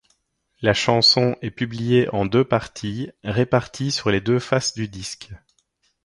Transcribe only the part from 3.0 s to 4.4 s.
réparties sur les deux